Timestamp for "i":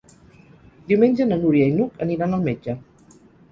1.73-1.77